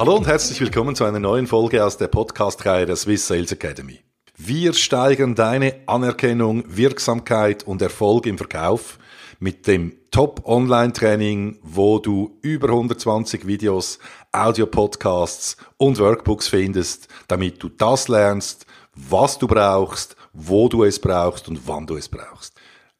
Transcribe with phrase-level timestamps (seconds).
[0.00, 4.00] Hallo und herzlich willkommen zu einer neuen Folge aus der Podcast-Reihe der Swiss Sales Academy.
[4.34, 8.98] Wir steigern deine Anerkennung, Wirksamkeit und Erfolg im Verkauf
[9.40, 13.98] mit dem Top-Online-Training, wo du über 120 Videos,
[14.32, 18.64] Audio-Podcasts und Workbooks findest, damit du das lernst,
[18.94, 22.54] was du brauchst, wo du es brauchst und wann du es brauchst.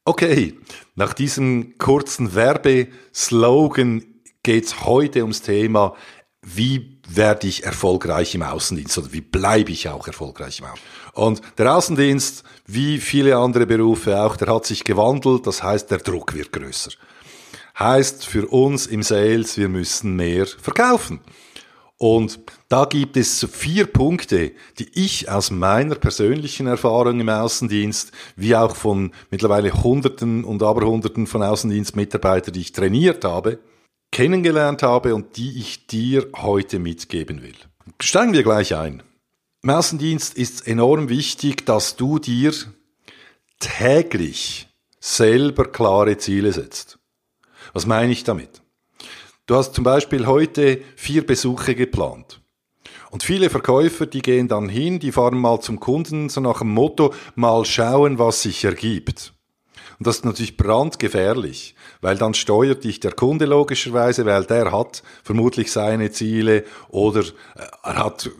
[0.05, 0.59] Okay,
[0.96, 4.05] nach diesem kurzen Werbeslogan
[4.42, 5.95] geht's heute ums Thema,
[6.43, 11.15] wie werde ich erfolgreich im Außendienst oder wie bleibe ich auch erfolgreich im Außendienst.
[11.15, 15.99] Und der Außendienst, wie viele andere Berufe auch, der hat sich gewandelt, das heißt, der
[15.99, 16.93] Druck wird größer.
[17.79, 21.21] Heißt für uns im Sales, wir müssen mehr verkaufen.
[21.99, 28.57] Und da gibt es vier Punkte, die ich aus meiner persönlichen Erfahrung im Außendienst, wie
[28.57, 33.59] auch von mittlerweile Hunderten und Aberhunderten von Außendienstmitarbeitern, die ich trainiert habe,
[34.21, 37.54] kennengelernt habe und die ich dir heute mitgeben will.
[38.01, 39.02] Steigen wir gleich ein.
[39.63, 42.52] Im Außendienst ist enorm wichtig, dass du dir
[43.60, 44.68] täglich
[45.01, 46.98] selber klare Ziele setzt.
[47.73, 48.60] Was meine ich damit?
[49.46, 52.43] Du hast zum Beispiel heute vier Besuche geplant.
[53.10, 56.74] Und viele Verkäufer, die gehen dann hin, die fahren mal zum Kunden, so nach dem
[56.74, 59.32] Motto, mal schauen, was sich ergibt.
[60.01, 65.03] Und das ist natürlich brandgefährlich, weil dann steuert dich der Kunde logischerweise, weil der hat
[65.22, 68.31] vermutlich seine Ziele oder äh, er hat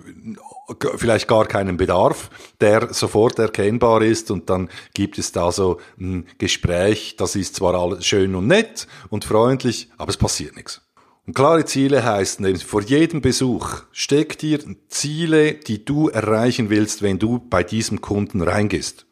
[0.97, 2.31] vielleicht gar keinen Bedarf,
[2.63, 7.75] der sofort erkennbar ist und dann gibt es da so ein Gespräch, das ist zwar
[7.75, 10.81] alles schön und nett und freundlich, aber es passiert nichts.
[11.27, 17.19] Und klare Ziele heißen, vor jedem Besuch steck dir Ziele, die du erreichen willst, wenn
[17.19, 19.05] du bei diesem Kunden reingehst.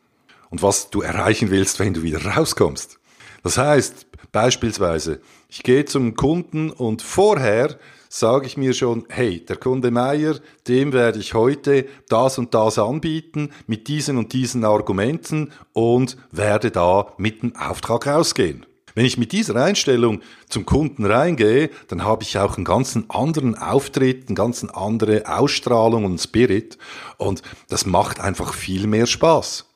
[0.51, 2.99] Und was du erreichen willst, wenn du wieder rauskommst.
[3.43, 9.57] Das heißt, beispielsweise, ich gehe zum Kunden und vorher sage ich mir schon, hey, der
[9.57, 10.37] Kunde Meier,
[10.67, 16.71] dem werde ich heute das und das anbieten mit diesen und diesen Argumenten und werde
[16.71, 18.65] da mit dem Auftrag rausgehen.
[18.95, 23.57] Wenn ich mit dieser Einstellung zum Kunden reingehe, dann habe ich auch einen ganz anderen
[23.57, 26.79] Auftritt, eine ganz andere Ausstrahlung und Spirit
[27.17, 29.68] und das macht einfach viel mehr Spaß.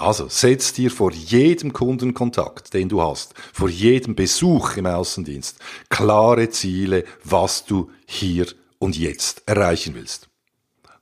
[0.00, 5.58] Also setz dir vor jedem Kundenkontakt, den du hast, vor jedem Besuch im Außendienst,
[5.90, 8.46] klare Ziele, was du hier
[8.78, 10.28] und jetzt erreichen willst.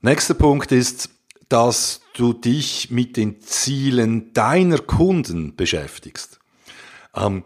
[0.01, 1.11] Nächster Punkt ist,
[1.49, 6.41] dass du dich mit den Zielen deiner Kunden beschäftigst.
[7.15, 7.45] Ähm,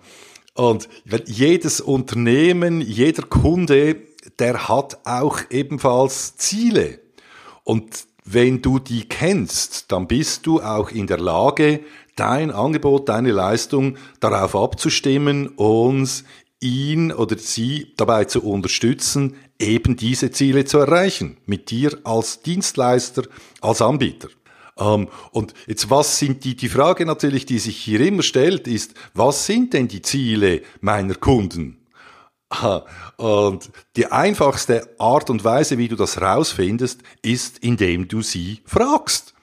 [0.54, 0.88] und
[1.26, 3.96] jedes Unternehmen, jeder Kunde,
[4.38, 7.00] der hat auch ebenfalls Ziele.
[7.64, 11.80] Und wenn du die kennst, dann bist du auch in der Lage,
[12.16, 16.24] dein Angebot, deine Leistung darauf abzustimmen und
[16.60, 23.24] ihn oder sie dabei zu unterstützen, eben diese Ziele zu erreichen, mit dir als Dienstleister,
[23.60, 24.28] als Anbieter.
[24.78, 28.94] Ähm, und jetzt, was sind die, die Frage natürlich, die sich hier immer stellt, ist,
[29.14, 31.81] was sind denn die Ziele meiner Kunden?
[33.16, 39.34] Und die einfachste Art und Weise, wie du das rausfindest, ist, indem du sie fragst.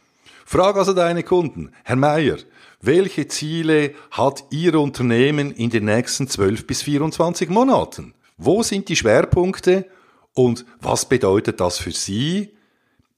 [0.45, 2.37] Frag also deine Kunden, Herr Meier,
[2.81, 8.13] welche Ziele hat Ihr Unternehmen in den nächsten 12 bis 24 Monaten?
[8.37, 9.85] Wo sind die Schwerpunkte
[10.33, 12.53] und was bedeutet das für Sie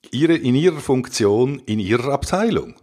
[0.09, 2.75] ihre, in ihrer Funktion, in ihrer Abteilung.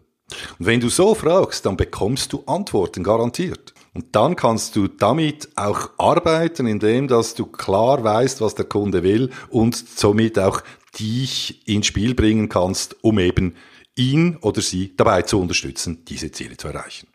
[0.59, 3.75] Und wenn du so fragst, dann bekommst du Antworten garantiert.
[3.99, 9.03] Und dann kannst du damit auch arbeiten, indem dass du klar weißt, was der Kunde
[9.03, 10.63] will und somit auch
[11.01, 13.57] dich ins Spiel bringen kannst, um eben
[13.97, 17.09] ihn oder sie dabei zu unterstützen, diese Ziele zu erreichen.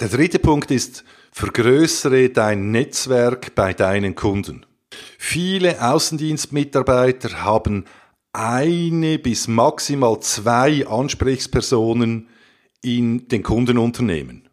[0.00, 4.66] Der dritte Punkt ist, vergrößere dein Netzwerk bei deinen Kunden.
[5.16, 7.84] Viele Außendienstmitarbeiter haben
[8.32, 12.26] eine bis maximal zwei Ansprechpersonen
[12.82, 14.49] in den Kundenunternehmen.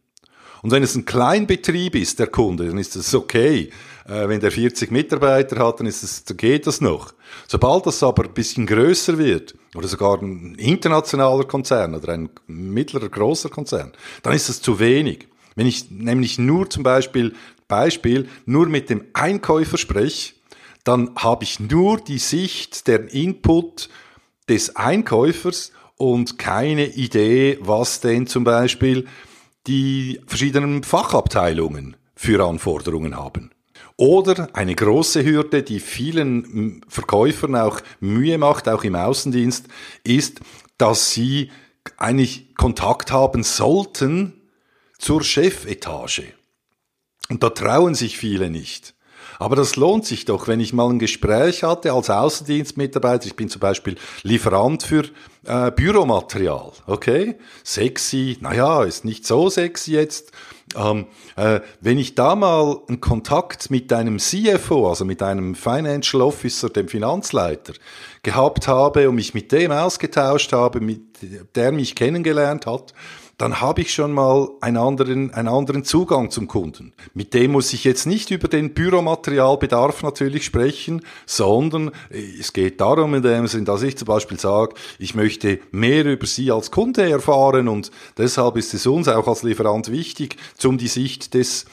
[0.62, 3.70] Und wenn es ein Kleinbetrieb ist, der Kunde, dann ist es okay.
[4.06, 7.14] Äh, wenn der 40 Mitarbeiter hat, dann ist es, geht das noch.
[7.48, 13.10] Sobald das aber ein bisschen größer wird, oder sogar ein internationaler Konzern oder ein mittlerer
[13.10, 13.92] großer Konzern,
[14.24, 15.28] dann ist das zu wenig.
[15.56, 17.36] Wenn ich nämlich nur zum Beispiel,
[17.68, 20.34] Beispiel, nur mit dem Einkäufer spreche,
[20.84, 23.90] dann habe ich nur die Sicht, der Input
[24.48, 29.06] des Einkäufers und keine Idee, was denn zum Beispiel
[29.68, 33.52] die verschiedenen Fachabteilungen für Anforderungen haben.
[33.96, 39.68] Oder eine große Hürde, die vielen Verkäufern auch Mühe macht, auch im Außendienst,
[40.04, 40.40] ist,
[40.78, 41.52] dass sie
[41.98, 44.34] eigentlich Kontakt haben sollten
[44.98, 46.34] zur Chefetage.
[47.30, 48.94] Und da trauen sich viele nicht.
[49.40, 53.28] Aber das lohnt sich doch, wenn ich mal ein Gespräch hatte als Außendienstmitarbeiter.
[53.28, 55.04] Ich bin zum Beispiel Lieferant für
[55.46, 56.72] äh, Büromaterial.
[56.86, 57.36] Okay?
[57.64, 60.32] Sexy, naja, ist nicht so sexy jetzt.
[60.76, 61.06] Ähm,
[61.38, 66.70] äh, wenn ich da mal einen Kontakt mit einem CFO, also mit einem Financial Officer,
[66.70, 67.74] dem Finanzleiter,
[68.24, 71.02] gehabt habe und mich mit dem ausgetauscht habe, mit
[71.56, 72.94] der mich kennengelernt hat,
[73.38, 76.94] dann habe ich schon mal einen anderen, einen anderen Zugang zum Kunden.
[77.14, 83.14] Mit dem muss ich jetzt nicht über den Büromaterialbedarf natürlich sprechen, sondern es geht darum
[83.14, 87.08] in dem Sinn, dass ich zum Beispiel sage, ich möchte mehr über Sie als Kunde
[87.08, 91.66] erfahren und deshalb ist es uns auch als Lieferant wichtig, um die Sicht des,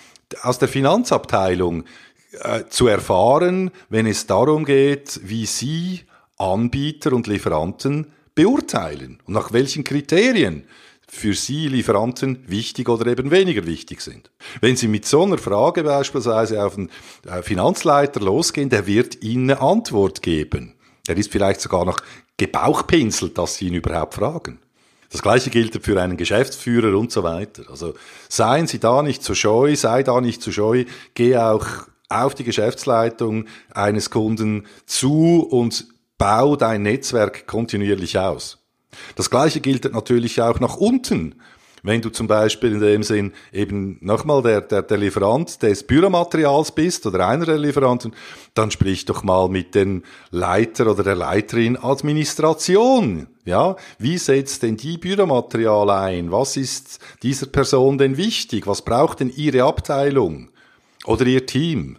[0.42, 1.84] aus der Finanzabteilung
[2.42, 6.00] äh, zu erfahren, wenn es darum geht, wie Sie
[6.36, 10.64] Anbieter und Lieferanten beurteilen und nach welchen Kriterien
[11.08, 14.30] für Sie Lieferanten wichtig oder eben weniger wichtig sind.
[14.60, 16.90] Wenn Sie mit so einer Frage beispielsweise auf einen
[17.26, 20.74] äh, Finanzleiter losgehen, der wird Ihnen eine Antwort geben.
[21.06, 21.98] Er ist vielleicht sogar noch
[22.36, 24.58] gebauchpinselt, dass Sie ihn überhaupt fragen.
[25.10, 27.70] Das gleiche gilt für einen Geschäftsführer und so weiter.
[27.70, 27.94] Also
[28.28, 31.66] seien Sie da nicht zu scheu, sei da nicht zu scheu, geh auch
[32.08, 35.86] auf die Geschäftsleitung eines Kunden zu und
[36.18, 38.63] bau dein Netzwerk kontinuierlich aus.
[39.16, 41.34] Das Gleiche gilt natürlich auch nach unten.
[41.84, 46.72] Wenn du zum Beispiel in dem Sinn eben nochmal der, der, der Lieferant des Büromaterials
[46.72, 48.14] bist oder einer der Lieferanten,
[48.54, 53.26] dann sprich doch mal mit dem Leiter oder der Leiterin Administration.
[53.44, 56.32] Ja, wie setzt denn die Büromaterial ein?
[56.32, 58.66] Was ist dieser Person denn wichtig?
[58.66, 60.50] Was braucht denn ihre Abteilung
[61.04, 61.98] oder ihr Team?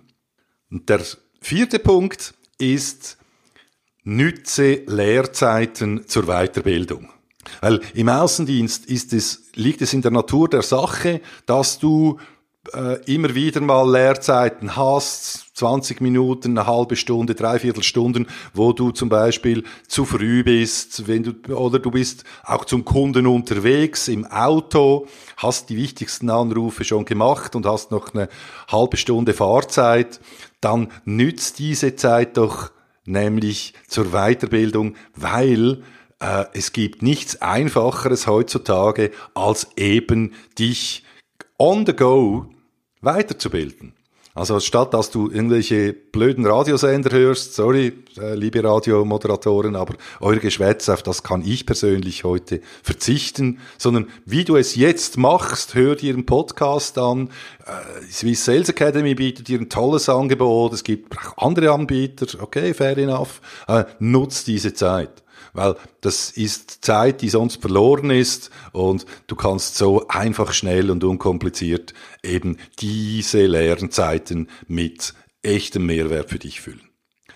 [0.72, 1.02] Und der
[1.42, 3.20] vierte Punkt ist,
[4.06, 7.10] nütze Lehrzeiten zur Weiterbildung.
[7.62, 12.18] Weil im Außendienst ist es, liegt es in der Natur der Sache, dass du
[12.74, 18.92] äh, immer wieder mal Lehrzeiten hast, 20 Minuten, eine halbe Stunde, dreiviertel Stunden, wo du
[18.92, 24.26] zum Beispiel zu früh bist, wenn du, oder du bist auch zum Kunden unterwegs im
[24.26, 28.30] Auto, hast die wichtigsten Anrufe schon gemacht und hast noch eine
[28.68, 30.20] halbe Stunde Fahrzeit,
[30.62, 32.72] dann nützt diese Zeit doch
[33.06, 35.84] nämlich zur Weiterbildung, weil
[36.20, 41.04] äh, es gibt nichts Einfacheres heutzutage, als eben dich
[41.58, 42.48] on the go
[43.02, 43.94] weiterzubilden.
[44.36, 50.94] Also statt dass du irgendwelche blöden Radiosender hörst, sorry, äh, liebe Radiomoderatoren, aber eure Geschwätze,
[50.94, 56.14] auf das kann ich persönlich heute verzichten, sondern wie du es jetzt machst, hör dir
[56.14, 57.30] einen Podcast an.
[57.66, 62.74] Äh, Swiss Sales Academy bietet dir ein tolles Angebot, es gibt auch andere Anbieter, okay,
[62.74, 63.40] fair enough.
[63.70, 65.24] Äh, nutz diese Zeit
[65.56, 71.04] weil das ist Zeit, die sonst verloren ist und du kannst so einfach, schnell und
[71.04, 71.94] unkompliziert
[72.24, 76.82] eben diese leeren Zeiten mit echtem Mehrwert für dich füllen.